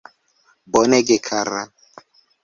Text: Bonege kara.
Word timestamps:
Bonege 0.71 1.17
kara. 1.27 1.61